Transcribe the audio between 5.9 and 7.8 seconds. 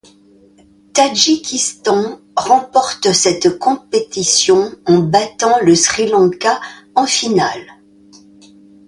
Lanka en finale.